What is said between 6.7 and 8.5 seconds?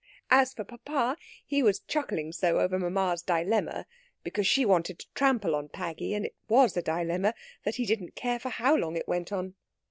a dilemma that he didn't care